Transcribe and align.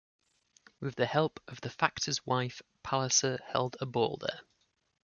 With 0.79 0.95
the 0.95 1.05
help 1.05 1.39
of 1.47 1.61
the 1.61 1.69
factor's 1.69 2.25
wife, 2.25 2.63
Palliser 2.81 3.37
held 3.45 3.77
a 3.79 3.85
ball 3.85 4.17
there. 4.19 4.41